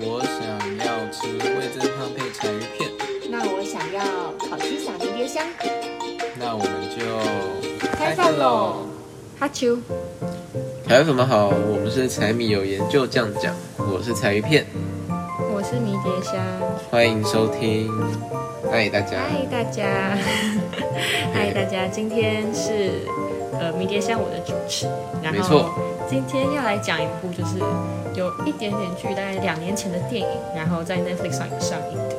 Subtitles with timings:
[0.00, 0.38] 我想
[0.78, 2.90] 要吃味增汤配柴鱼片，
[3.30, 4.02] 那我想要
[4.38, 5.44] 烤鸡撒迷迭香，
[6.38, 8.86] 那我们就开饭喽！
[9.38, 9.78] 哈啾，
[10.88, 11.48] 还有什么好？
[11.48, 14.66] 我们是柴米油盐就这样讲，我是柴鱼片，
[15.38, 16.34] 我是迷迭香，
[16.90, 17.88] 欢迎收听，
[18.70, 20.18] 嗨大家，嗨大家，
[21.32, 22.90] 嗨大家，今天是
[23.60, 24.86] 呃迷迭香我的主持，
[25.22, 25.62] 然没错。
[25.62, 25.70] 后
[26.26, 27.58] 今天要来讲一部就是
[28.14, 32.14] 有一点点距，大概两年前的电影，然后在 Netflix 上有上映的。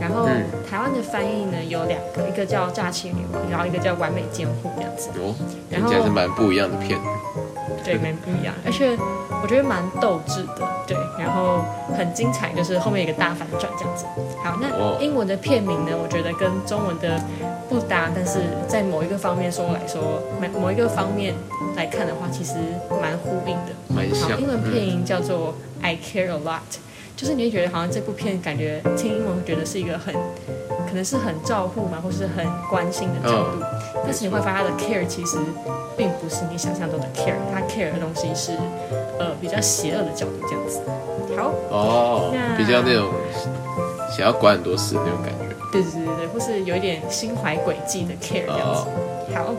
[0.00, 5.08] 然后嗯台湾的翻译呢有两个，一个叫《假期女王》，然后一个叫《完美监护》这样子。
[5.14, 5.34] 哦，
[5.70, 6.98] 然后听起来是蛮不一样的片，
[7.84, 8.96] 对，蛮不一样，而且
[9.42, 10.66] 我觉得蛮斗志的，
[11.34, 11.64] 后
[11.96, 14.06] 很精彩，就是后面有一个大反转这样子。
[14.42, 17.20] 好，哦那英文的片名呢，我觉得跟中文的
[17.68, 21.34] 不搭，但是在某一个方面说来说，某某一个方面
[21.76, 22.54] 来看的话，其实
[23.02, 23.72] 蛮呼应的。
[23.88, 25.48] 好，蛮像，英文片嗯名叫做
[25.82, 26.60] 《I Care a Lot》，
[27.16, 30.14] 就是你会觉得好像这部片感觉听英文会觉得是一个很
[30.86, 33.64] 可能是很照顾嘛，或是很关心的角度，
[34.04, 35.38] 但是你会发现他的 care 其实
[35.96, 38.52] 并不是你想象中的 care，他 care 的东西是
[39.18, 40.80] 呃比较邪恶的角度这样子。
[41.36, 43.08] 好，哦，比较那种
[44.16, 48.86] 想要管很多事那种感觉，对对对对，或是有一点心怀诡计的 care 这样子。
[49.34, 49.54] 好，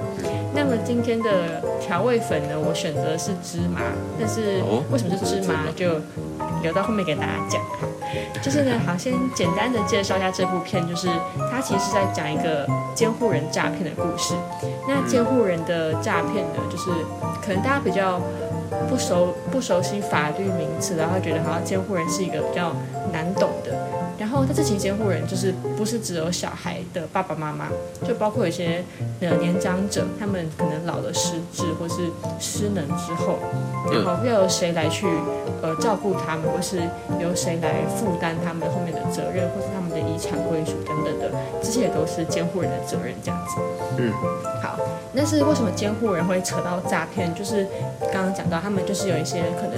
[0.53, 3.81] 那么今天的调味粉呢，我选择是芝麻，
[4.17, 5.99] 但是哦为什么是芝麻，就
[6.61, 7.61] 留到后面给大家讲。
[7.81, 7.87] 好，
[8.41, 11.09] 就是呢， 好，先简单的介绍一下这部片，就是
[11.51, 14.33] 它其实是在讲一个监护人诈骗的故事。
[14.87, 16.91] 那监护人的诈骗呢，就是
[17.43, 18.21] 可能大家比较
[18.89, 22.73] 不熟不熟悉法律名词，然后觉得好像监护人是一个比较
[23.11, 23.73] 难懂的。
[24.17, 27.67] 然后，他这期监护人就是不是只有小孩的爸爸妈妈，
[28.07, 28.81] 就包括有些
[29.19, 33.37] 呃年长者，他们可能老了失智或是失能之后，
[33.91, 35.05] 然后要由谁来去
[35.61, 36.77] 呃照顾他们，或是
[37.19, 41.31] 由谁来负担他们后面的责任，或是他们的遗产归属等等的，
[41.63, 43.55] 这些也都是监护人的责任这样子。
[43.97, 44.11] 嗯，
[44.61, 44.77] 好，
[45.15, 47.33] 但是为什么监护人会扯到诈骗？
[47.33, 47.65] 就是
[48.13, 49.75] 刚刚讲到，他们就是有一些可能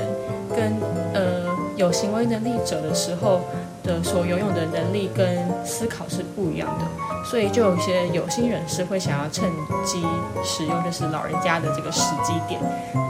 [0.55, 0.75] 跟
[1.13, 1.45] 呃
[1.75, 3.41] 有行为能力者的时候
[3.83, 6.85] 的所拥有的能力跟思考是不一样的，
[7.23, 9.47] 所以就有一些有心人士会想要趁
[9.85, 10.03] 机
[10.43, 12.59] 使用就是老人家的这个时机点，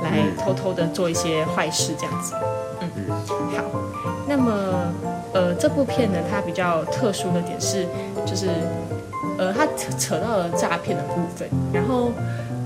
[0.04, 2.36] 来偷偷的做一些坏事这样子。
[2.82, 3.10] 嗯，
[3.56, 3.64] 好，
[4.28, 4.67] 那么呃
[5.60, 7.86] 这部片呢，它比较特殊的点是
[8.26, 8.48] 就是。
[9.40, 9.68] 呃，他
[10.00, 12.10] 扯到了诈骗的部分，然后，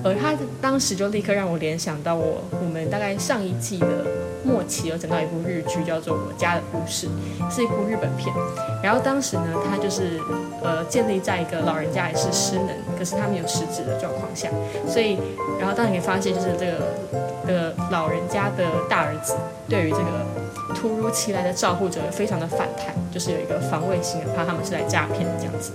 [0.05, 3.87] 呃，他当时就立刻让我联想到我我们大概上一季的
[4.45, 7.07] 末期有讲到一部日剧，叫做《我家的故事》，
[7.53, 8.33] 是一部日本片。
[8.81, 10.17] 然后当时呢，他就是
[10.63, 14.47] 呃建立在一个老人家也是失能，可是他没有失智的状况下，
[14.87, 15.19] 所以，
[15.59, 16.73] 然后当你可以发现，就是这个
[17.47, 19.35] 呃老人家的大儿子
[19.67, 20.25] 对于这个
[20.73, 25.73] 突如其来的照顾者非常的反弹，就是有一个防卫心，怕他们是来诈骗的这样子。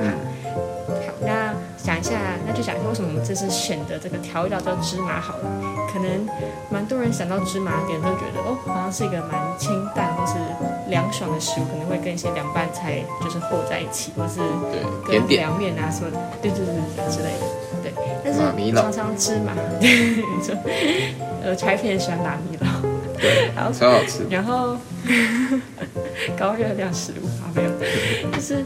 [0.00, 0.12] 嗯，
[0.88, 2.12] 好，那想一下，
[2.46, 5.44] 那就想一下为什么我们这次选的这个调味料叫芝麻好了。
[5.92, 6.26] 可能
[6.70, 10.32] 蛮多人想到芝麻点都觉得哦，好像是一个蛮清淡或是
[10.88, 14.40] 凉爽的食物，可能会跟一些凉拌菜就是和在一起，或是
[15.06, 16.10] 对，跟凉面啊什么，
[16.40, 17.46] 对对对对之类的。
[17.82, 17.92] 对，
[18.24, 18.40] 但是
[18.72, 20.54] 常常芝麻， 对，就
[21.42, 22.66] 呃，柴片喜欢拿米老，
[23.22, 24.76] 对，然后超好吃，然后
[26.36, 27.70] 高热量食物啊，没有，
[28.32, 28.64] 就是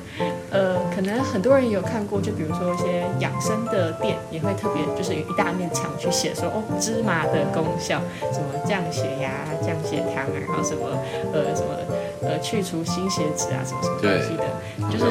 [0.51, 8.01] 呃，可能很多人也有看过，就比如说一些养生的店也会特别就是有一大面墙去写说哦芝麻的功效，
[8.33, 9.31] 什么降血压、
[9.61, 10.89] 降血糖啊，然后什么
[11.35, 11.77] 呃什么
[12.23, 14.45] 呃去除心血脂啊，什么什么东西的，
[14.91, 15.05] 就是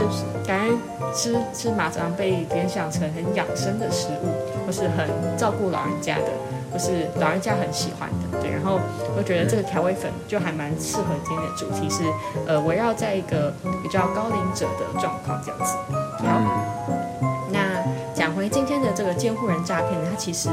[0.47, 0.73] 感觉
[1.13, 5.07] 芝芝麻常常被联想成很养生的食物，或是很
[5.37, 6.31] 照顾老人家的。
[6.73, 8.79] 或是老人家很喜欢的，对，然后
[9.17, 12.03] 我觉得这个调味粉就还蛮适合今天的主题是，
[12.45, 13.51] 呃，围绕在一个
[13.81, 15.73] 比较高龄者的状况这样子。
[16.19, 16.39] 好，
[16.87, 17.81] 嗯，那
[18.13, 20.49] 讲回今天的这个监护人诈骗呢，它其实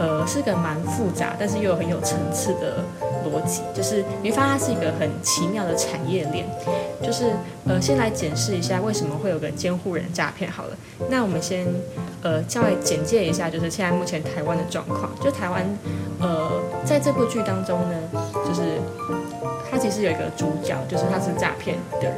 [0.00, 2.84] 呃是个蛮复杂，但是又很有层次的
[3.32, 6.46] 逻辑，就是你会发现它是一个很奇妙的产业链。
[7.02, 7.32] 就是
[7.66, 10.76] 呃，先来检视一下为什么会有个监护人诈骗好了。
[11.10, 11.66] 那我们先
[12.22, 15.10] 呃稍微简介一下，就是现在目前台湾的状况。
[15.20, 15.66] 就台湾
[16.20, 17.96] 呃在这部剧当中呢，
[18.46, 18.78] 就是
[19.68, 22.16] 他其实有一个主角，就是他是诈骗的人，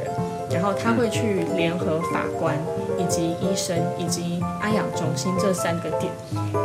[0.51, 2.55] 然后他会去联合法官
[2.99, 4.34] 以及医生以及
[4.65, 6.11] 安养中心这三个点，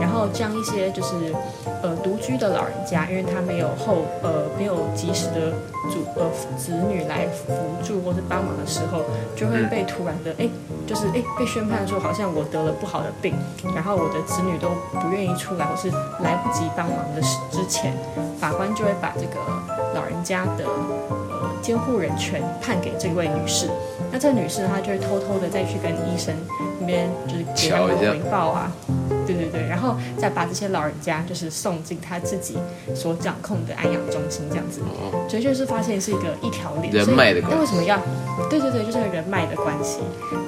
[0.00, 1.35] 然后将一些就是
[1.82, 5.52] 呃独居的老人家，因为他没有后呃没有及时的
[5.93, 6.25] 主呃
[6.56, 7.52] 子女来扶
[7.85, 9.02] 助或是帮忙的时候，
[9.37, 10.49] 就会被突然的哎
[10.87, 13.35] 就是哎被宣判说好像我得了不好的病，
[13.75, 15.91] 然后我的子女都不愿意出来或是
[16.25, 17.20] 来不及帮忙的
[17.50, 17.93] 之前，
[18.41, 19.37] 法官就会把这个
[19.94, 23.69] 老人家的呃监护人权判给这位女士。
[24.11, 26.35] 那这女士她就会偷偷的再去跟医生
[26.80, 28.72] 那边就是给他们回报啊，
[29.26, 32.58] 对对对，然后再把这些老人家就是送进他自己
[32.94, 34.80] 所掌控的安养中心这样子。
[34.80, 37.98] 哦，所以就是发现是一个一条链，人脉的关系那为什么要？
[38.48, 39.98] 对对对，就是人脉的关系。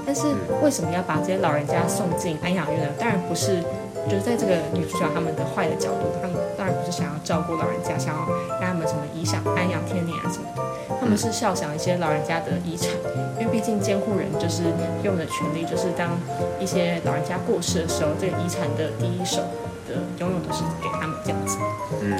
[0.04, 0.22] 但是
[0.62, 2.86] 为什么要把这些老人家送进安养院呢？
[2.98, 3.62] 当然不是，
[4.08, 8.26] 就是在这个女主角他们的坏的角度，他们当然不是想要照顾老人家，想要
[8.60, 10.62] 让他们什么颐享安养天年啊什么的，
[11.00, 12.90] 他们是效想一些老人家的遗产，
[13.38, 14.64] 因为毕竟监护人就是
[15.02, 16.10] 用的权利，就是当
[16.58, 19.42] 一些老人家过世的时候，这个遗产的第一手
[19.88, 21.58] 的拥有都是给他们这样子。
[22.00, 22.16] 嗯，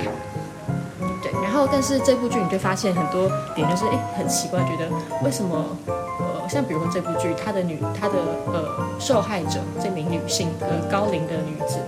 [1.22, 4.88] 对，然后但是这部剧你就发现很多点就是哎很奇怪，觉得
[5.24, 5.76] 为什么
[6.48, 8.14] 像比如说这部剧，她的女她的
[8.52, 8.64] 呃
[8.98, 11.78] 受害者这名女性呃高龄的女子，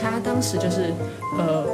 [0.00, 0.92] 她当时就是
[1.38, 1.64] 呃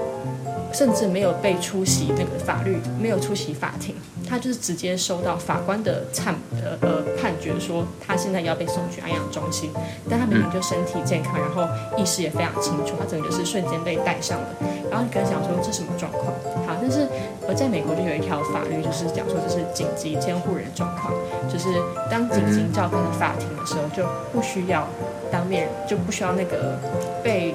[0.73, 3.95] 甚至没有被出席那个法律，没有出席法庭，
[4.29, 9.71] 他就是直接收到法官的判呃呃判决说他现在要被送去安养中心，
[10.09, 11.67] 但他明明就身体健康，然后
[11.97, 14.49] 意识也非常清楚，他整个就是瞬间被带上了。
[14.91, 16.27] 然后你可能想说这什么状况？
[16.67, 17.09] 好，但是
[17.47, 21.13] 呃，在美国就有一条法律，就是讲说这是紧急监护人状况，
[21.53, 21.69] 就是
[22.11, 24.87] 当紧急召开的法庭的时候，就不需要
[25.31, 26.79] 当面就不需要那个
[27.23, 27.55] 被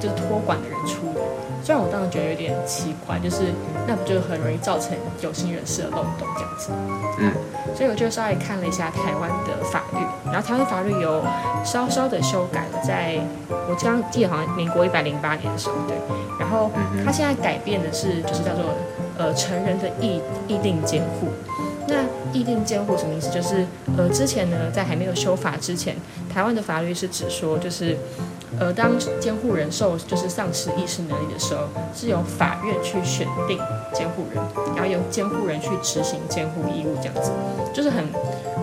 [0.00, 1.09] 就是托管的人出。
[1.62, 3.52] 虽然我当时觉得有点奇怪，就是
[3.86, 6.70] 那不就很容易造成有心人士的漏洞这样子。
[7.18, 7.32] 嗯，
[7.76, 11.22] 所以我就稍微看了一下台湾的法律，然后台湾法律有
[11.64, 15.96] 稍稍的修改了，在我刚记得好像民国一百零八年的时候，对，
[16.38, 16.70] 然后
[17.04, 18.64] 他现在改变的是就是叫做
[19.18, 21.28] 呃成人的意意定监护。
[21.86, 23.28] 那意定监护什么意思？
[23.30, 23.66] 就是
[23.98, 25.94] 呃之前呢在还没有修法之前，
[26.32, 27.96] 台湾的法律是指说就是。
[28.58, 31.62] 呃，当监护人受就是丧失意识能力的时候，
[31.94, 33.58] 是由法院去选定
[33.94, 34.42] 监护人，
[34.74, 37.30] 然后由监护人去执行监护义务，这样子，
[37.72, 38.04] 就是很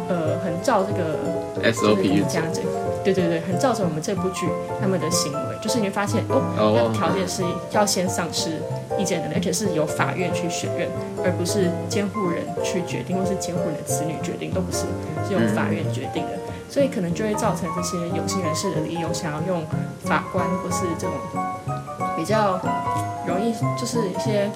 [0.09, 2.61] 呃很照这个 SOP 这样子，
[3.03, 4.47] 对对对，很照着我们这部剧
[4.81, 7.41] 他们的行为，就是你会发现哦，条件是
[7.71, 8.61] 要先丧失
[8.99, 10.89] 意见能力，而且是由法院去选任，
[11.23, 14.79] 而不是监护人去决定，或是监护人的子女决定，都不是，
[15.25, 16.37] 是由法院决定的。
[16.69, 19.65] 所以可能就会造成这些有心人士的理由，想要用
[20.03, 21.15] 法官或是这种
[22.15, 22.59] 比较
[23.27, 24.49] 容易就是一些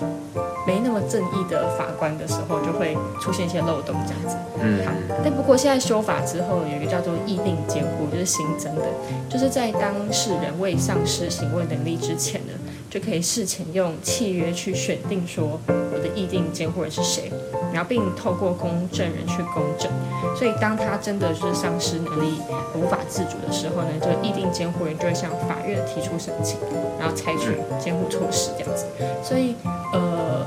[0.68, 4.38] 没那么正义的法官的时候，就会出现一些漏洞这样子。
[4.64, 4.92] 嗯好，
[5.24, 8.86] 但不过现在修法之后，有一个叫做议定监护，就是新增的，
[9.28, 12.54] 就是在当事人未丧失行为能力之前呢，
[12.90, 17.32] 就可以事前用契约去选定说我的议定监护人是谁，
[17.74, 19.92] 然后并透过公证人去公证。
[20.38, 22.40] 所以当他真的就是丧失能力
[22.76, 26.58] 无法自主的时候呢，这个议定监护人就会向法院提出申请，
[27.00, 28.86] 然后采取监护措施这样子。
[29.24, 29.56] 所以
[29.94, 30.46] 呃，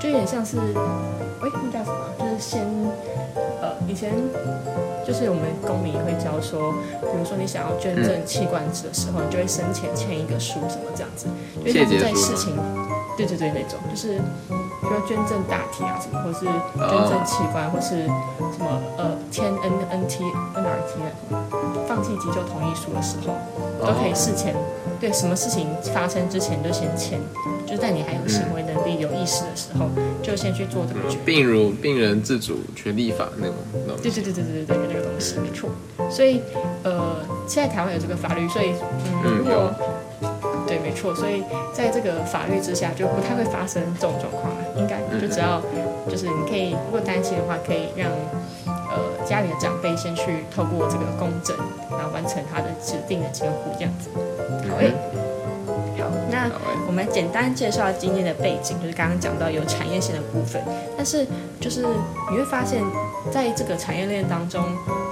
[0.00, 1.98] 就有点像是，喂，那叫什么？
[2.18, 2.62] 就是先
[3.60, 4.12] 呃，以前
[5.06, 11.26] 就是我们公民也会教说，比如说你想要捐赠器官子的时候，你就会生前签一个书什么这样子，
[11.64, 12.54] 因为他们在事情，
[13.16, 14.20] 对对对，那种就是，
[14.88, 20.24] 比如说捐赠大体啊什么，或是捐赠器官，或是什么呃签 N N T
[20.54, 21.44] N R T 啊什么，
[21.86, 23.34] 放弃急救同意书的时候，
[23.86, 24.54] 都可以事前
[24.98, 27.20] 对什么事情发生之前就先签，
[27.66, 29.86] 就是在你还有行为能力、有意识的时候，
[30.22, 31.24] 就先去做这个决定。
[31.24, 33.54] 病如病人自主权利法那种
[33.86, 35.68] 那种对对对对对对，有这个东西，没错。
[36.10, 36.40] 所以
[36.82, 39.86] 呃，现在台湾有这个法律，所以嗯，嗯如果对，
[40.88, 44.64] 没错，所以在这个法律之下，就不太会发生这种状况了。
[44.76, 45.60] 应该就只要
[46.08, 48.10] 就是你可以，如果担心的话，可以让
[48.64, 51.54] 呃家里的长辈先去透过这个公证，
[51.90, 54.08] 然后完成他的指定的监护，这样子。
[54.66, 55.27] 好诶，好，
[56.38, 56.48] 那
[56.86, 60.62] 我们简单介绍今天的背景，就是刚刚讲到有产业线的部分，
[60.96, 61.26] 但是
[61.60, 61.84] 就是
[62.30, 62.80] 你会发现
[63.32, 64.62] 在这个产业链当中，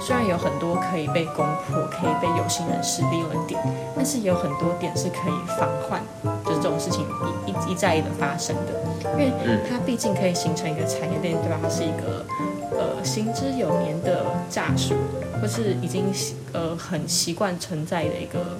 [0.01, 3.61] 虽然有很多可以被攻破、可以被有心人士利用的点，
[3.93, 6.01] 但是也有很多点是可以防患，
[6.45, 7.05] 就是这种事情
[7.45, 9.33] 一一一再一的发生的，因为
[9.69, 11.59] 它毕竟可以形成一个产业链，对吧？
[11.61, 12.25] 它是一个
[12.71, 14.93] 呃行之有年的诈术，
[15.41, 16.05] 或是已经
[16.53, 18.57] 呃很习惯存在的一个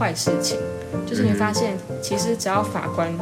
[0.00, 0.58] 坏事情。
[1.06, 3.12] 就是你会发现，其实只要法官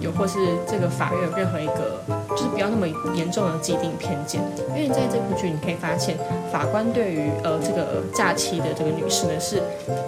[0.00, 2.00] 有或是这个法院有任何一个
[2.36, 4.40] 就就是不要那么严重的既定偏见。
[4.70, 6.16] 因为在这部剧你可以发现，
[6.50, 9.62] 法官对于呃这个假期的这个女士呢是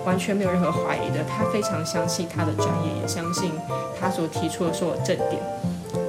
[0.06, 3.52] 完全没有任何怀疑的，他非常相信她的专业，也相信
[4.00, 5.42] 她所提出的所有证点。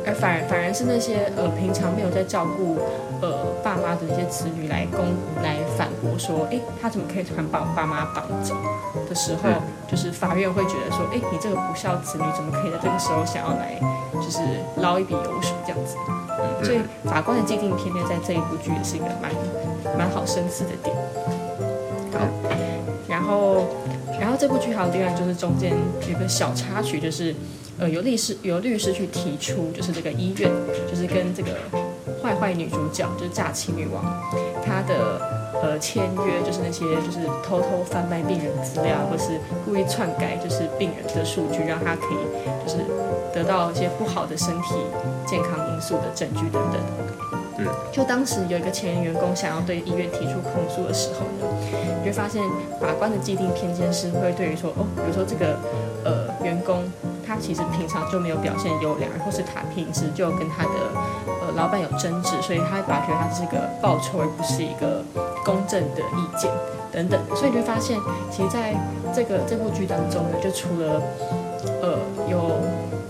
[0.05, 2.77] 而反而反而是那些呃平常没有在照顾
[3.22, 5.00] 呃爸妈的那些子女来攻
[5.41, 8.55] 来反驳说，诶，他怎么可以突然把我爸妈绑走
[9.10, 9.50] 的时候，
[9.88, 13.79] 就是法院会觉得说，诶，你这个不孝子女怎么可以在这个时候想要来
[14.15, 14.39] 就是
[14.77, 15.95] 捞一笔油水这样子？
[16.63, 19.31] 所以法官的既定偏偏在这一部剧也是一个蛮
[19.98, 20.95] 蛮好深思的点。
[22.12, 22.19] 好，
[23.07, 23.67] 然后
[24.19, 25.74] 然后这部剧还有另外就是中间
[26.10, 27.33] 有个小插曲，就是。
[27.80, 30.50] 呃，由律师由律师去提出，就是这个医院，
[30.88, 31.51] 就是跟这个
[32.22, 34.03] 坏坏女主角，就是假期女王，
[34.63, 35.20] 她的
[35.62, 42.77] 呃签约，就是那些就是偷偷贩卖病人资料，或是故意篡改就是病人的数据，让她可以就是
[43.34, 44.75] 得到一些不好的身体
[45.25, 46.80] 健康因素的证据等等。
[47.58, 51.56] 嗯，就当时有一个前员工想要对医院提出控诉的时候呢，
[52.00, 52.42] 你会发现
[52.80, 55.58] 法官的既定偏见是会对于说，哦，比如说这个
[56.06, 56.84] 呃员工。
[57.34, 60.70] 他其实平常就没有表现优良，或是他平时就跟他的
[61.42, 65.04] 呃老板有争执，所以他把觉得他是个报酬，而不是一个
[65.44, 66.52] 公正的意见
[66.92, 67.20] 等等。
[67.36, 68.00] 所以你会发现，
[68.30, 68.75] 其实在
[69.16, 71.02] 这个这部剧当中呢，就除了
[71.82, 71.98] 呃
[72.30, 72.62] 有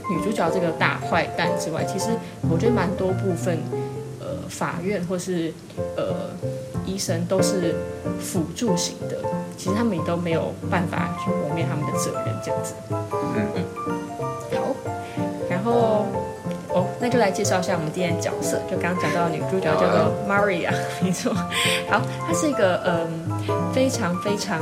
[0.09, 2.11] 女主角这个大坏蛋之外，其实
[2.49, 3.59] 我觉得蛮多部分
[4.21, 5.53] 呃法院或是
[5.97, 6.31] 呃
[6.85, 7.75] 医生都是
[8.21, 9.17] 辅助型的，
[9.57, 12.73] 其实他们也都没有办法去磨灭他们的责任这样子。
[12.89, 13.92] 嗯嗯。
[17.13, 18.59] 就来介绍一下我们今天的角色。
[18.67, 21.31] 就刚刚讲到女主角叫做 Maria， 没错。
[21.87, 24.59] 好，她是一个嗯非常非常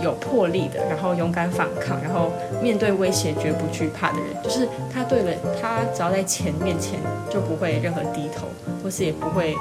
[0.00, 2.30] 有魄力的，然后勇敢反抗，然后
[2.62, 4.40] 面对威胁绝不惧怕的人。
[4.44, 8.46] 就是她对了，她只要在钱面前就不会任何低头，
[8.84, 9.56] 或是也不会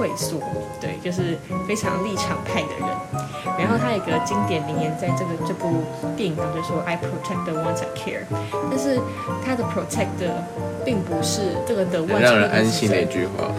[0.00, 0.40] 退缩。
[0.80, 1.36] 对，就是
[1.68, 2.88] 非常立场派的人。
[3.58, 5.84] 然后他有个经典名言，在这个这部
[6.16, 8.24] 电影当中说：“I protect the ones I care。”
[8.70, 8.98] 但是
[9.44, 10.42] 他的 protect 的
[10.86, 13.52] 并不是这个 the ones 让人安心的一句话。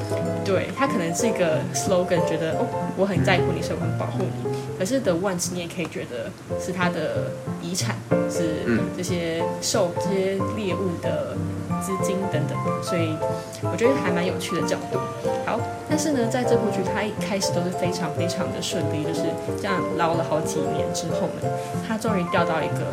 [0.44, 2.66] 对他可能是一个 slogan，觉得哦，
[2.98, 4.50] 我很在乎你，所以我很保护你。
[4.80, 7.32] 可是 the ones 你也可以觉得是他的
[7.62, 7.96] 遗产，
[8.28, 8.66] 是
[8.98, 11.38] 这些受这些猎物的。
[11.82, 13.18] 资金等等，所以
[13.64, 15.00] 我觉得还蛮有趣的角度。
[15.46, 15.60] 好，
[15.90, 19.24] 但是呢，在这部剧，它一开始都是非常非常的顺利，就是
[19.58, 21.50] 这样捞了好几年之后呢，
[21.88, 22.86] 他终于钓到一个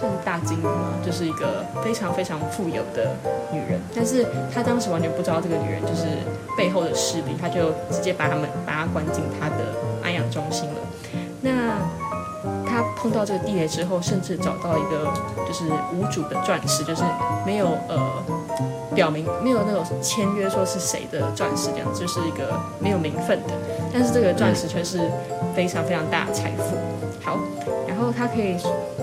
[0.00, 3.14] 算是大金鱼嘛，就是一个非常非常富有的
[3.52, 3.78] 女人。
[3.94, 6.06] 但是他当时完全不知道这个女人就是
[6.56, 9.56] 背后的势力，他就直接把他们把她关进他的
[10.02, 10.80] 安养中心了。
[11.44, 11.76] 那
[12.66, 15.12] 他碰到这个地雷之后，甚至找到一个
[15.46, 17.02] 就是无主的钻石，就是
[17.44, 18.22] 没有呃
[18.94, 23.52] 表明没有那种签约说是谁的钻石，这样就是一个没有名分的。
[23.92, 24.98] 但是这个钻石却是
[25.54, 26.76] 非常非常大的财富。
[27.22, 27.38] 好，
[27.86, 28.56] 然后他可以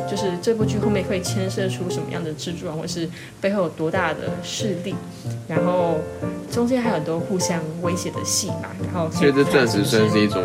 [0.10, 3.08] 就是这部剧后面会牵涉出什么样的蜘蛛网，或是
[3.40, 4.96] 背后有多大的势力，
[5.48, 5.96] 然后
[6.52, 8.70] 中间还有很多互相威胁的戏嘛。
[8.84, 10.44] 然后所以这钻石算是一种。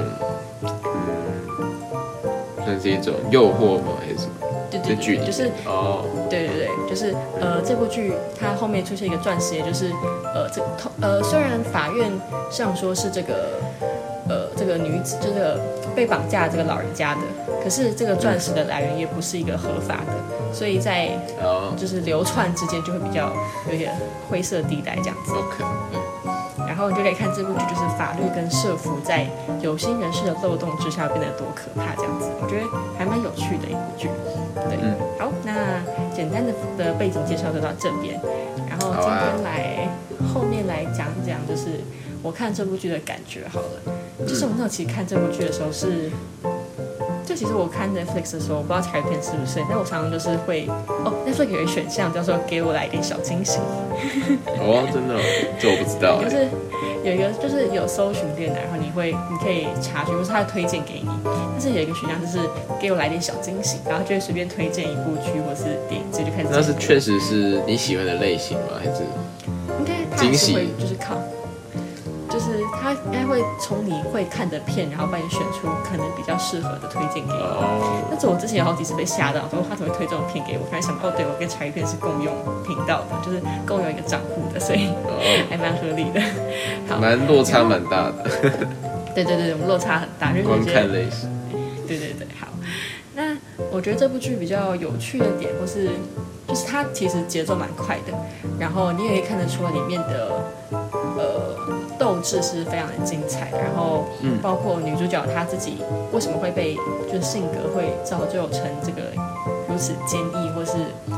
[2.67, 3.95] 算是一种诱惑吗？
[4.01, 4.33] 还是什么？
[4.69, 9.93] 对对对，就是哦，对对对，就是呃，这部剧它后面出现一个钻石，也就是
[10.35, 10.61] 呃，这
[11.01, 12.11] 呃，虽然法院
[12.51, 13.61] 上说是这个
[14.29, 15.57] 呃，这个女子就是
[15.95, 17.21] 被绑架这个老人家的，
[17.63, 21.11] 可是这个钻石的来源也不是一个合法的，所以在
[21.77, 23.33] 就是流窜之间就会比较
[23.71, 23.95] 有点
[24.29, 25.33] 灰色地带这样子。
[25.33, 26.01] OK，嗯。
[26.77, 29.27] 然后你就可以看这部剧，就是法律跟社服在
[29.63, 32.67] 有心人士的漏洞之下变得多可怕，这样子，我觉得
[32.99, 34.11] 还蛮有趣的一部剧。
[34.55, 34.77] 对，
[35.19, 35.81] 好，那
[36.15, 38.21] 简单的的背景介绍就到这边，
[38.69, 39.89] 然后今天来
[40.35, 41.81] 后面来讲讲，就是
[42.23, 44.27] 我看这部剧的感觉好了。
[44.27, 46.11] 就是我那时候其实看这部剧的时候是。
[47.27, 50.69] 就其实我看 Netflix 的时候，我不知道彩片是不是，但我常常就是会
[51.05, 53.59] 哦，Netflix 有一个选项叫做给我来一点小惊喜。
[54.63, 55.19] 哦，真的，
[55.59, 56.23] 这我不知道。
[56.23, 56.47] 就是
[57.03, 61.11] 有一个，就是有搜寻电脑，然后你会，你可以查询，或是他推荐给你。
[61.25, 62.39] 但是有一个选项就是
[62.81, 66.49] 给我来点小惊喜，然后就会随便推荐一部剧或是电影，这就开始。
[66.53, 68.79] 那是确实是你喜欢的类型吗？
[68.79, 69.03] 还是？
[69.79, 71.17] 应该惊喜就是靠。
[72.87, 77.45] 就是他应该会从你会看的片，然后帮你选出可能比较适合的推荐给你。
[78.11, 80.65] 但是我之前有好几次被吓到，说他怎么会推这种片给我？
[80.67, 82.33] 突然想，哦，对我跟茶余片是共用
[82.67, 84.91] 频道的，就是共用一个账户的，所以
[85.51, 86.21] 还蛮合理的。
[86.89, 88.25] 好，蛮落差蛮大的。
[89.15, 91.29] 对对对，我们落差很大，就是观看类型。
[91.89, 92.49] 对对对，好。
[93.15, 93.35] 那
[93.71, 95.91] 我我觉得这部剧比较有趣的点，或是
[96.49, 98.13] 就是它其实节奏蛮快的，
[98.59, 100.31] 然后你也可以看得出来里面的
[100.71, 100.86] 呃
[102.43, 104.39] 是非常的精彩的，然后嗯。
[104.43, 105.79] 包括女主角她自己
[106.13, 106.77] 为什么会被
[107.11, 109.03] 就是性格会造就成这个
[109.69, 110.73] 如此坚毅或是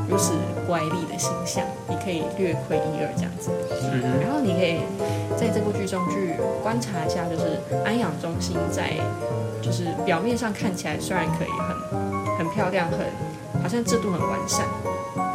[0.09, 0.33] 如此
[0.67, 3.50] 乖戾的形象，你可以略窥一二这样子。
[3.93, 4.81] 嗯，然后你可以
[5.37, 8.93] 在这部剧中去观察一下，就是安养中心在
[9.61, 12.99] 就是表面上看起来虽然可以很很漂亮，很
[13.62, 14.65] 好像制度很完善，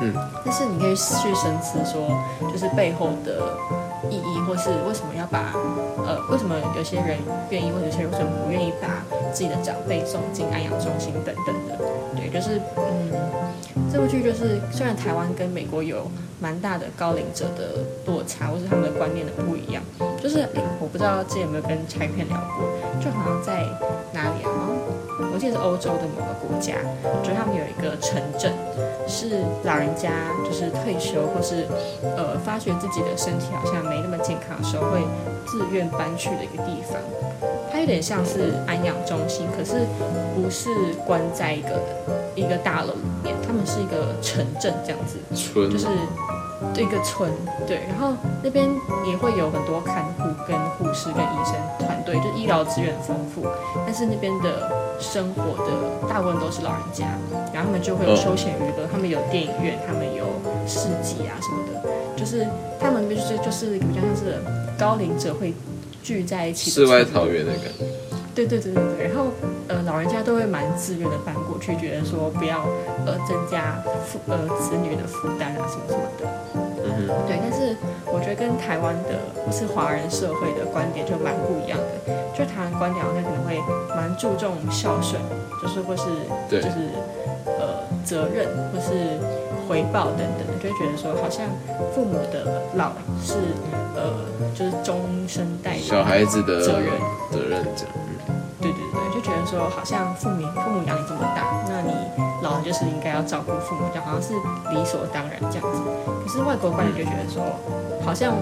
[0.01, 0.13] 嗯，
[0.43, 2.09] 但是你可以去深思说，
[2.51, 3.55] 就是背后的
[4.09, 5.53] 意义，或是为什么要把
[6.05, 7.17] 呃为什么有些人
[7.49, 8.87] 愿意，或者有些人为什么不愿意把
[9.31, 11.77] 自己的长辈送进安养中心等等的，
[12.15, 13.11] 对，就是嗯，
[13.91, 19.81] 这部剧就是虽然台湾跟美国有蛮大的高龄者的落差，或是他们的观念的不一样。
[20.21, 20.47] 就是
[20.79, 22.67] 我不知道之前有没有跟拆片聊过，
[23.01, 23.65] 就好像在？
[25.43, 26.75] 记得是欧洲的某个国家，
[27.21, 28.53] 就是他们有一个城镇，
[29.05, 30.09] 是老人家
[30.45, 31.67] 就是退休或是
[32.15, 35.05] 呃发觉自己的身体好像没那么健康的时候，会
[35.45, 36.97] 自愿搬去的一个地方。
[37.69, 39.85] 它有点像是安养中心，可是
[40.33, 40.69] 不是
[41.05, 41.83] 关在一个
[42.35, 45.19] 一个大楼里面，他们是一个城镇这样子。
[45.35, 45.87] 村就是
[46.81, 47.29] 一个村，
[47.67, 48.69] 对，然后那边
[49.05, 53.47] 也会有很多看护、跟护士、跟医生团队，就医疗资源很丰富。
[53.85, 54.69] 但是那边的
[54.99, 57.07] 生活的大部分都是老人家，
[57.53, 60.25] 然后他们就会有哦休闲娱乐，他们有电影院，他们有
[60.67, 62.45] 市集啊什么的，就是
[62.79, 64.37] 他们就是就是比较像是
[64.77, 65.53] 高龄者会
[66.03, 67.85] 聚在一起世外桃源的感觉。
[68.35, 69.27] 对对对对对，然后
[69.67, 72.65] 呃，老人家都会蛮自愿的搬过去，觉得说不要
[73.05, 76.62] 呃增加负呃子女的负担啊什么什么的。
[76.85, 77.75] 嗯，对，但是
[78.11, 82.13] 我觉得跟台湾的或是华人社会的观点就蛮不一样的。
[82.33, 83.61] 就台湾观点好像可能会
[83.95, 85.21] 蛮注重孝顺，
[85.61, 86.03] 就是或是
[86.49, 86.89] 对就是
[87.45, 89.19] 呃责任或是
[89.67, 91.45] 回报等等的，就会觉得说好像
[91.93, 93.37] 父母的老是
[93.95, 94.25] 呃
[94.55, 96.89] 就是终身代小孩子的责任。
[97.31, 98.03] 责任责任。
[98.59, 101.91] 对对对，就觉得说好像父母父母养你这么大，那你
[102.43, 104.33] 老人就是应该要照顾父母，就好像是
[104.69, 105.81] 理所当然这样子。
[106.21, 107.41] 可是外国观点就觉得说，
[108.05, 108.35] 好像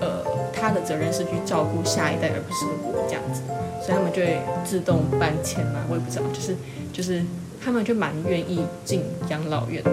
[0.00, 3.42] 呃他的责任是去照顾下一代，而不是我这样子，
[3.82, 6.54] 所以他们就会自动搬迁嘛，我也不知道，就是
[6.92, 7.24] 就是
[7.64, 9.90] 他们就蛮愿意进养老院的。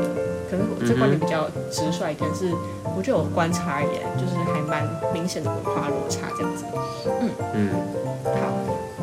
[0.47, 2.53] 可能我这观点比较直率一点，是
[2.95, 6.63] 我觉得我观察而言，就是还蛮明显的文化落差这样子。
[7.19, 7.69] 嗯嗯，
[8.23, 8.53] 好，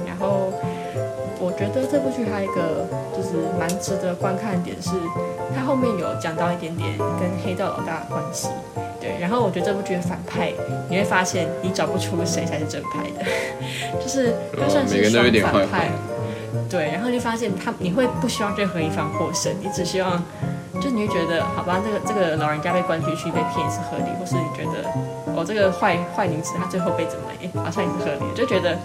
[0.07, 0.52] 然后我
[1.69, 4.91] 觉得这部剧还有一个就是蛮值得观看的点是，
[5.55, 8.49] 它后面有讲到一点点跟黑道老大的关系。
[9.01, 10.53] 对，然后我觉得这部剧的反派，
[10.89, 13.25] 你会发现你找不出谁才是正派的，
[14.01, 15.91] 就是他算哦每个是人都有点反派。
[16.71, 20.23] 对，然后就发现他你会不希望任何一方获胜，你只希望，
[20.81, 24.89] 就你会觉得，好吧，这个这个老人家被关进去被骗也是合理，或是你觉得，
[25.37, 28.79] 哦，这个坏坏女子她最后被怎么，好像也是合理，就觉得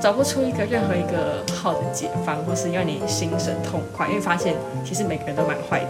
[0.00, 5.88] 找不出一个任何一个好的解方，或是让你心神痛快，因为发现其实每个人都蛮坏的。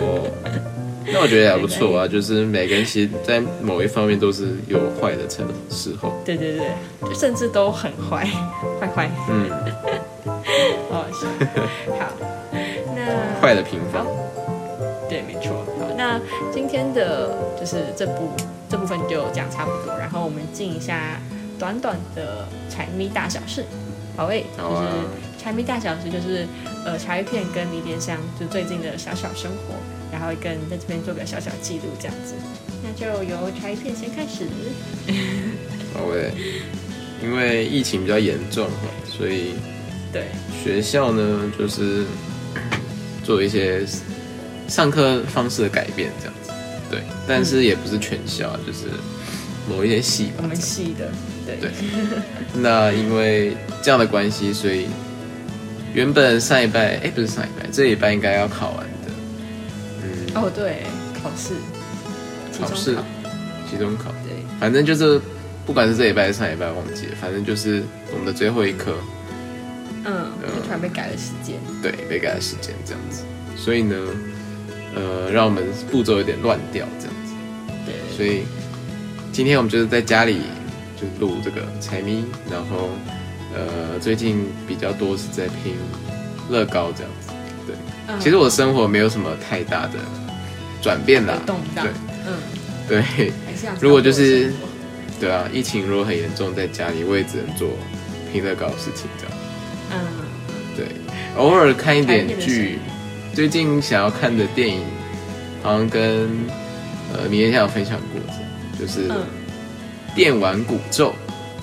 [0.00, 0.30] 哦，
[1.12, 6.12] 那我觉得也还不错啊，就是每个人其实，在某一方面都是有坏的成时候。
[6.24, 6.68] 对对对，
[7.02, 8.24] 就甚至都很坏，
[8.80, 9.50] 坏坏，嗯，
[10.88, 11.26] 好好笑。
[11.98, 12.06] 好，
[12.94, 14.10] 那坏的平凡好。
[15.08, 15.66] 对，没错。
[15.80, 16.20] 好，那
[16.52, 18.30] 今天的就是这部
[18.68, 21.20] 这部分就讲差不多，然后我们进一下
[21.62, 23.64] 短短的柴米大小事。
[24.16, 24.82] 好诶，就是
[25.40, 26.44] 柴米大小事，就是
[26.84, 29.76] 呃茶叶片跟迷迭香就最近的小小生活，
[30.10, 32.34] 然后会跟在这边做个小小记录这样子。
[32.82, 34.48] 那就由茶叶片先开始。
[35.94, 36.32] 好诶，
[37.22, 39.54] 因为疫情比较严重哈，所以
[40.12, 40.26] 对，
[40.64, 42.04] 学校呢就是
[43.22, 43.86] 做一些
[44.66, 46.50] 上课方式的改变，这样子。
[46.90, 48.88] 对，但是也不是全校，就是
[49.70, 50.46] 某一些系吧我。
[50.48, 51.10] 们系的，
[51.46, 51.56] 对。
[51.56, 51.70] 对。
[52.54, 54.86] 那因为这样的关系，所以
[55.94, 59.10] 原本上一拜，哎，不是上一拜，这一拜应该要考完的，
[60.02, 60.82] 嗯，哦对，
[61.22, 61.54] 考试，
[62.58, 62.96] 考试，
[63.70, 65.20] 期中考，对，反正就是
[65.66, 68.94] 不管是这一拜还是上一拜，忘记了，反正就是我们的最后一科，
[70.04, 71.56] 嗯，就突然被改了时间。
[71.82, 73.24] 对，被改了时间这样子，
[73.56, 73.96] 所以呢，
[74.94, 77.32] 呃，让我们步骤有点乱掉这样子，
[77.86, 78.42] 对，所以
[79.32, 80.40] 今天我们就是在家里
[81.02, 82.90] 就录这个财迷，然后
[83.52, 85.74] 呃，最近比较多是在拼
[86.48, 87.32] 乐高这样子。
[87.66, 87.74] 对，
[88.06, 88.20] 嗯。
[88.20, 89.94] 其实我的生活没有什么太大的
[90.80, 91.34] 转变啦。
[91.44, 91.86] 动荡，
[92.26, 92.34] 嗯，
[92.88, 93.32] 对。
[93.80, 94.52] 如果就是
[95.20, 97.68] 对啊，疫情如果很严重，在家里我也只能做
[98.32, 99.36] 拼乐高的事情这样。
[99.92, 99.98] 嗯，
[100.76, 100.86] 对，
[101.36, 102.78] 偶尔看一点剧，
[103.34, 104.82] 最近想要看的电影，
[105.62, 106.28] 好像跟
[107.12, 108.20] 呃明天有分享过，
[108.80, 109.24] 就是《嗯，
[110.14, 111.08] 电玩古咒》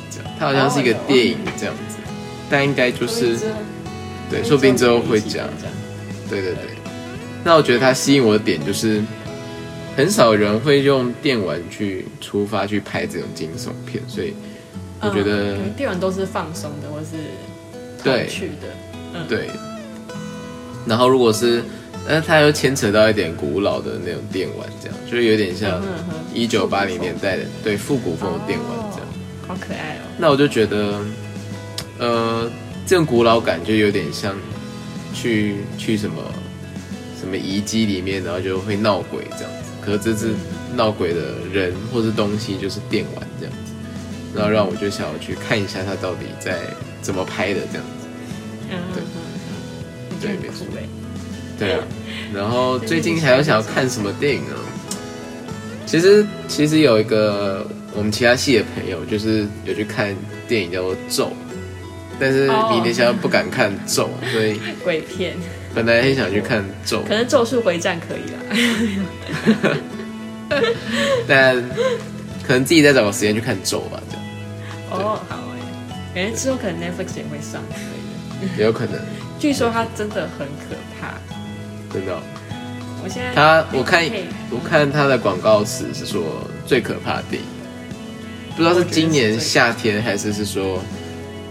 [0.09, 1.97] 这样，它好像是一个电影这样子，
[2.49, 3.37] 但应该就是
[4.29, 5.47] 对，说不定之后会讲。
[6.29, 6.63] 对对对，
[7.43, 9.01] 那我觉得它吸引我的点就是，
[9.97, 14.33] 很少人会用电玩去出发去拍这种惊悚片，所以
[15.01, 17.17] 我觉得、嗯电玩都是放松的，或是
[18.03, 18.67] 对童趣的。
[19.15, 19.49] 嗯，对。
[20.85, 21.63] 然后如果是，
[22.09, 25.79] 但是它又牵扯到一点古老的那种电玩，这样就是有点像
[26.33, 29.07] 一九八零年代的对复古风的电玩这样。
[29.47, 30.01] 好可爱哦。
[30.17, 30.99] 那我就觉得，
[31.99, 32.49] 呃，
[32.87, 34.35] 这种古老感就有点像
[35.13, 36.15] 去去什么
[37.19, 39.69] 什么遗迹里面，然后就会闹鬼这样子。
[39.79, 40.33] 可是这次
[40.75, 43.71] 闹鬼的人或是东西就是电玩这样子，
[44.33, 46.57] 然后让我就想要去看一下它到底在
[47.03, 48.07] 怎么拍的这样子。
[48.71, 49.21] 嗯对嗯
[50.09, 50.81] 嗯，对很酷哎。
[51.59, 51.79] 对啊，
[52.33, 54.55] 然后最近还有想要看什么电影啊？
[55.85, 60.15] 其实其实有一个我们其他系的朋友，就是有去看
[60.47, 61.25] 电影叫做《咒》，
[62.19, 62.69] 但是哦。
[62.71, 65.35] 明天想要不敢看《咒》，所以 鬼片，
[65.73, 67.01] 本来很想去看《咒。
[67.01, 69.75] 可》，能《咒术回战》可以啦。
[71.27, 71.55] 但
[72.45, 74.23] 可能自己再找个时间去看《咒》吧，这样。
[74.91, 75.59] 哦，好哎，
[76.15, 78.57] 感觉之后可能 Netflix 也会上之类的。
[78.57, 78.99] 也有可能，
[79.39, 81.13] 据说它真的很可怕。
[81.93, 82.19] 真的哦、
[83.03, 84.03] 我现在他我看
[84.51, 86.21] 我看他的广告词是说
[86.65, 87.47] 最可怕的电影，
[88.55, 90.81] 不知道是今年夏天还是是说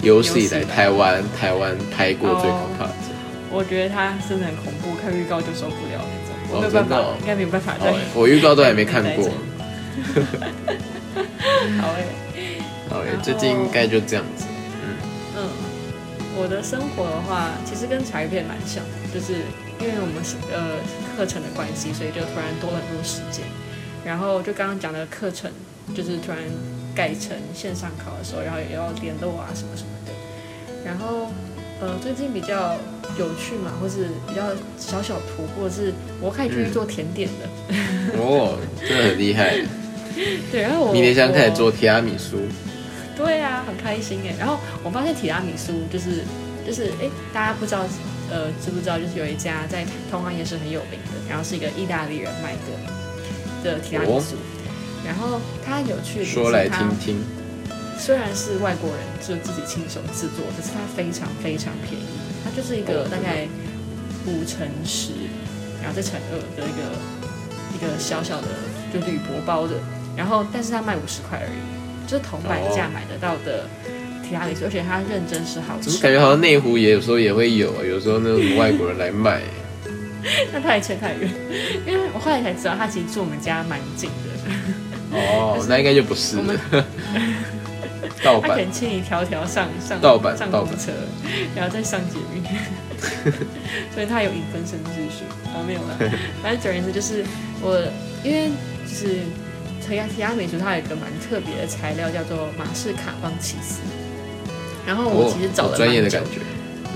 [0.03, 2.93] 有史以来台湾台湾拍过最可怕的。
[3.51, 6.37] 我觉得他真的很恐怖，看预告就受不了那种。
[6.51, 9.25] 我哦没有办法，应该没有办法对欸我预告都还没看过。
[11.81, 12.05] 好哎。
[12.91, 14.45] 好诶最近应该就这样子。
[15.37, 15.49] 嗯，
[16.37, 19.43] 我的生活的话，其实跟茶叶片蛮像，就是
[19.81, 20.77] 因为我们是呃
[21.17, 23.45] 课程的关系，所以就突然多了很多时间。
[24.05, 25.51] 然后就刚刚讲的课程，
[25.95, 26.39] 就是突然
[26.95, 30.13] 改成线上考的时候，然后也要联络啊什么什么的。
[30.85, 31.31] 然后
[31.81, 32.77] 呃最近比较
[33.19, 34.43] 有趣嘛，或是比较
[34.79, 37.77] 小小突破，是我开始去做甜点的。
[38.19, 39.59] 哦，真的很厉害。
[40.51, 42.39] 对，然后我明天想开始做提拉米苏，
[43.17, 44.35] 对啊，很开心哎。
[44.39, 46.25] 然后我发现提拉米苏就是
[46.67, 47.85] 就是哎，大家不知道
[48.31, 52.69] 呃知不知道，就是有一家在通化夜市很有名的，然后是一个意大利人卖的
[53.65, 54.37] 的提拉米苏。
[55.07, 57.25] 然后他有趣的是说来他听听。
[57.99, 62.07] 虽然是外国人就自己亲手制作，可是它非常非常便宜，
[62.45, 63.49] 它就是一个哦大概
[64.25, 65.11] 五乘十，
[65.83, 66.95] 然后再乘二的一个
[67.75, 68.47] 一个小小的
[68.95, 69.75] 就铝箔包的，
[70.17, 73.67] 然后但是它卖五十块而已，就是铜板价买得到的
[74.29, 75.85] 提拉米苏，而且它认真是好吃。
[75.85, 77.81] 怎么感觉好像内湖也有时候也会有啊？
[77.83, 79.41] 有时候那种外国人来卖，
[80.53, 81.31] 那太扯太远，
[81.87, 86.37] 因为我后来才知道它其实住我们家蛮近的，哦， 那应该就不是。
[88.23, 90.93] 盗版 他可能千里迢迢上上盗版上公车，
[91.55, 92.43] 然后再上捷运，
[93.95, 95.25] 所以他有影分身之术。
[95.55, 95.97] 哦，没有了，
[96.43, 97.25] 反正总而言之就是
[97.63, 97.81] 我，
[98.25, 98.51] 因为
[98.87, 99.07] 就是
[99.87, 103.81] 提亚提亚美术它有一个蛮特别的材料叫做马氏卡邦起司，
[104.89, 106.41] 然后我其实找哦了专业的感觉。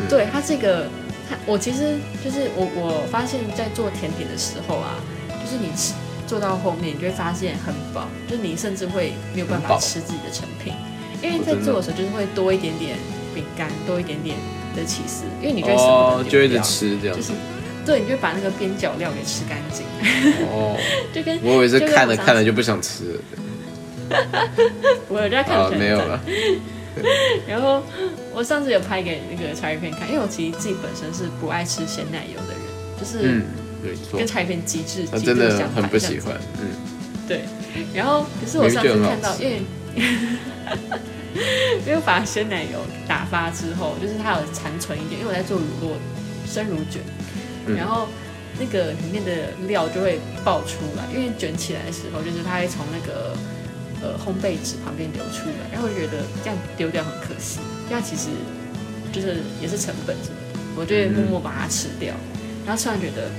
[0.09, 0.89] 对它这个，
[1.29, 4.97] 它我其实就是我我发现，在做甜点的时候啊，
[5.29, 5.93] 就是你吃
[6.27, 10.73] 做到后面，你就会发现很饱，就是你甚至会没有办法吃自己的成品，
[11.23, 12.97] 因为在做的时候就是会多一点点
[13.35, 14.35] 饼干，多一点点
[14.75, 17.15] 的起司，因为你就会舍不哦得，丢就一直吃这样。
[17.15, 17.23] 就。
[17.23, 17.33] 是
[17.85, 19.85] 对，你就把那个边角料给吃干净，
[20.47, 20.79] 哦，
[21.13, 23.21] 就跟我以为是看着看着就不想吃了。
[25.11, 26.21] 我有在看啊，全赞没有了。
[27.49, 27.83] 然后
[28.35, 32.63] 我上次有拍给那个茶叶片看，因为我其实自己本身是不爱吃鲜奶油的人，
[32.99, 33.45] 就是嗯，
[33.83, 34.19] 没错。
[34.19, 36.35] 跟，茶叶片极致，极他真的致相反很不喜欢。
[36.61, 36.69] 嗯，
[37.27, 37.45] 对，
[37.95, 39.63] 然后可是我上次看到，因为
[41.87, 42.79] 因为把鲜奶油
[43.09, 45.97] 打发之后，就是它有残存一点，因为我在做乳酪
[46.47, 47.01] 生乳卷，
[47.67, 47.75] 嗯。
[47.77, 48.07] 然后
[48.61, 49.31] 那个里面的
[49.67, 53.35] 料就会爆出来，因为卷起来的时候，就是它会从那个
[54.03, 58.29] 呃烘焙纸旁边流出来，然后觉得这样丢掉很可惜，这样其实
[59.13, 62.13] 就是也是成本什么的，我就会默默把它吃掉，
[62.67, 63.31] 然后吃完觉得。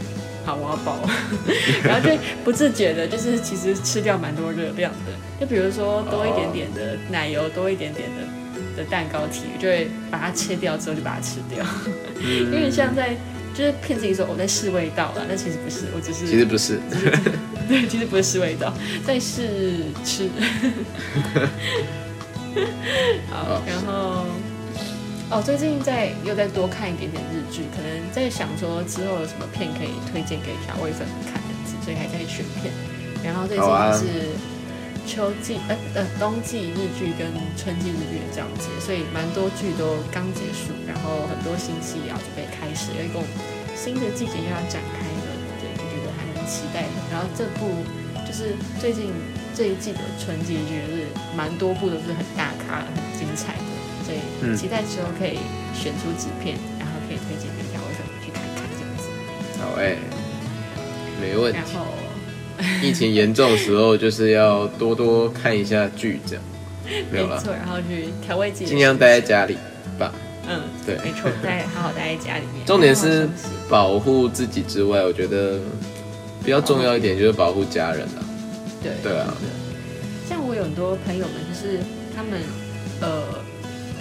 [0.46, 1.00] 好，我要饱，
[1.86, 5.14] 然后就不自觉的，就是其实吃掉蛮多热量的。
[5.40, 11.66] 就比如说多一点点的奶油，多一点点的的蛋糕体，我就会把它切掉之后就把它吃掉，
[12.20, 13.16] 嗯有点像在
[13.56, 16.78] 就是骗自己说我在试味道了，但其实不是，我只是其实不是，
[17.68, 18.74] 对，其实不是试味道，
[19.06, 20.30] 在试吃。
[23.30, 24.26] 好好，然后
[25.32, 31.50] 哦，最近在又再多看一点点日剧，可能在想说之后有什么片可以推荐给调味粉看的，
[31.84, 32.72] 所以还在选片。
[33.24, 33.66] 然后最近
[33.98, 34.30] 是
[35.08, 43.24] 秋季呃呃冬季日剧跟春季日剧的交接，所以蛮多剧都刚结束，然后很多新戏要准备开始，有一种
[43.76, 45.33] 新的季节又要展开了，
[46.46, 46.90] 期待的。
[47.12, 47.84] 然后这部
[48.28, 49.12] 就是最近
[49.56, 53.64] 这一季的春季剧是蛮多部都是很大咖、很精彩的。
[54.04, 55.40] 所以期待之后可以
[55.74, 59.08] 选出几片，然后可以推荐给调味粉去看看这样子。
[59.62, 59.96] 好哎，
[61.22, 61.58] 没问题。
[61.58, 61.88] 然后
[62.84, 66.44] 疫情严重的时候，就是要多多看一下剧，这样
[67.10, 67.54] 没有错。
[67.54, 69.58] 然后去调味剂，尽量待在家里
[69.98, 70.14] 吧。
[70.50, 72.66] 嗯，对，没错，待 好好待在家里面。
[72.66, 73.28] 重点是
[73.70, 75.60] 保护自己之外，我觉得
[76.44, 78.26] 比较重要一点就是保护家人了。
[78.82, 79.34] 对对啊，
[80.28, 81.80] 像我有很多朋友们，就是
[82.16, 82.42] 他们
[83.02, 83.42] 呃。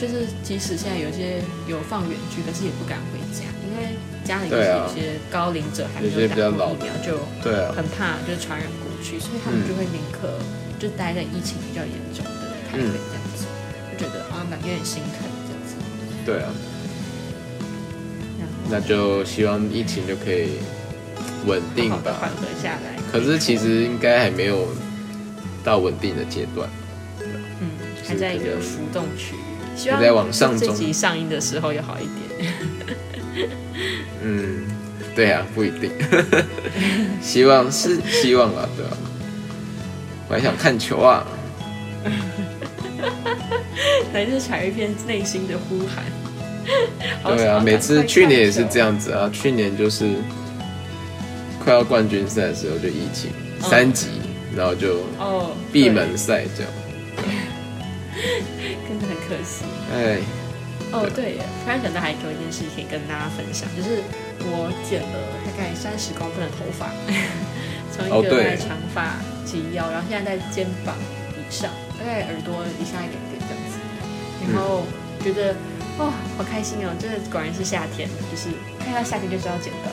[0.01, 10.41] 就是即使现在有些有放远距，可是也不敢回家，因为家里就是有些高龄者还没有打过疫苗，就对很怕就是传染过去，所以他们就会宁可
[10.77, 13.47] 就待在疫情比较严重的台北这样子，
[13.93, 15.77] 就觉得啊，有点心疼这样子。
[16.27, 16.51] 对啊，
[18.69, 20.59] 那就希望疫情就可以
[21.47, 22.97] 稳定吧，缓和下来。
[23.11, 24.69] 可是其实应该还没有
[25.63, 26.69] 到稳定的阶段，
[27.61, 27.69] 嗯，
[28.07, 29.35] 还在一个浮动区。
[29.75, 32.53] 在往上这集上映的时候要好一点。
[34.23, 34.67] 嗯，
[35.15, 35.91] 对啊，不一定。
[37.23, 38.93] 希望是希望啊，对啊。
[40.29, 41.27] 我还想看球啊。
[44.13, 46.05] 来自柴一片内心的呼喊。
[47.35, 49.31] 对啊，每次去年也是这样子啊。
[49.33, 50.11] 去年就是
[51.63, 54.09] 快要冠军赛的时候就疫情三级，
[54.57, 56.73] 然后就哦闭门赛这样。
[58.89, 59.65] 真的很可惜。
[59.95, 60.19] 哎，
[60.93, 64.03] 哦对，突然想到还有一件事可以跟大家分享，就是
[64.45, 66.91] 我剪了大概三十公分的头发，
[67.95, 70.95] 从一个长发及腰，然后现在在肩膀
[71.39, 73.79] 以上，大概耳朵以下一点点这样子。
[74.53, 74.83] 然后
[75.23, 75.55] 觉得
[75.99, 76.91] 哦，好开心哦！
[76.99, 78.49] 真的果然是夏天，就是
[78.83, 79.89] 看到夏天就知道剪短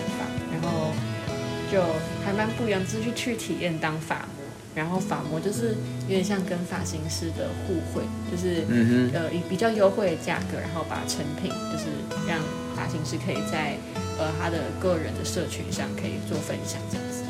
[1.71, 1.81] 就
[2.25, 4.25] 还蛮不一样，就是去体验当发。
[4.75, 5.75] 然后发模就是
[6.07, 11.89] 有点像跟发型师的互惠，就是嗯呃以比较优惠的价格，然后把成品就是
[12.29, 12.39] 让
[12.77, 13.75] 发型师可以在
[14.19, 17.23] 呃他的个人的社群上可以做分享这样子，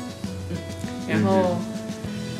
[0.50, 0.56] 嗯，
[1.08, 1.56] 然后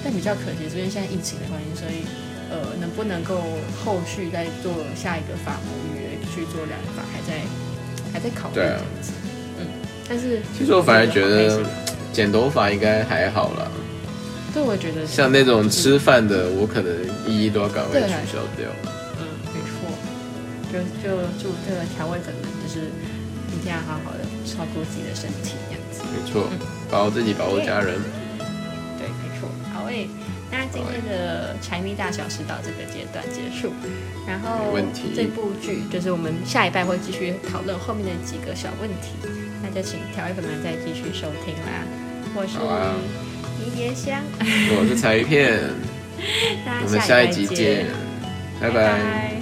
[0.04, 2.04] 但比较可惜，这边现在疫情的关系，所以
[2.52, 3.40] 呃能不能够
[3.82, 7.40] 后续再做下一个发膜约去做染发，还在
[8.12, 9.12] 还在考虑这样子，
[9.58, 9.66] 嗯，
[10.06, 11.64] 但是其实我反而觉得
[12.12, 13.70] 剪头发应该还好啦。
[14.52, 16.90] 对，我觉得像那种吃饭的，我可能
[17.26, 18.66] 一一都要赶快取消掉。
[19.18, 19.22] 嗯，
[19.54, 19.86] 没错。
[20.72, 22.90] 就就祝这个调味粉们，就是
[23.54, 26.02] 一定要好好的照顾自己的身体，这样子。
[26.02, 26.48] 没错，
[26.90, 27.94] 保护自己，保护家人。
[28.98, 29.48] 对，没错。
[29.72, 30.08] 好诶，
[30.50, 33.72] 那今天的柴米大小事到这个阶段结束。
[34.26, 34.76] 然后
[35.14, 39.14] 这部剧就是我们下一拜会继续讨论后面的几个小问题，
[39.72, 41.86] 那就请挑一个门再继续收听啦。
[42.34, 42.58] 我是。
[43.60, 45.60] 迷迭香，我是彩鱼片，
[46.82, 47.86] 我们下一集见，
[48.60, 48.74] 拜拜。
[48.74, 49.39] 拜。